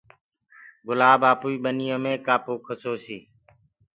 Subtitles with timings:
[0.87, 3.17] گُلآب آپوئي ٻنيو مي ڪآ پوکس هوسي